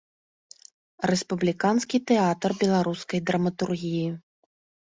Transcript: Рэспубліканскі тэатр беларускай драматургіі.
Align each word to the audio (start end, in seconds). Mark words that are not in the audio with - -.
Рэспубліканскі 1.11 1.97
тэатр 2.13 2.49
беларускай 2.65 3.19
драматургіі. 3.29 4.05